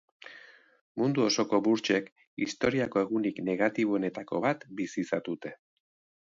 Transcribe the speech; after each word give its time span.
Mundu 1.01 1.23
osoko 1.25 1.59
burtsek 1.67 2.07
historiako 2.45 3.03
egunik 3.05 3.43
negatiboenetako 3.51 4.41
bat 4.47 4.67
bizi 4.81 5.03
izan 5.05 5.23
dute. 5.31 5.55